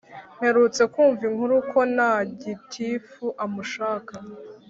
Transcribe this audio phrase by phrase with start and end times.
[0.37, 2.11] mperutse kumva inkuru ko na
[2.41, 4.13] gitifu amushaka